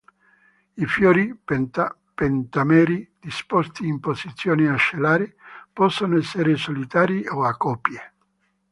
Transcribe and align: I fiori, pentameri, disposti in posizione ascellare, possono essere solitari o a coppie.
I 0.77 0.85
fiori, 0.87 1.37
pentameri, 2.15 3.07
disposti 3.19 3.85
in 3.85 3.99
posizione 3.99 4.67
ascellare, 4.67 5.35
possono 5.71 6.17
essere 6.17 6.55
solitari 6.57 7.27
o 7.27 7.43
a 7.43 7.55
coppie. 7.55 8.01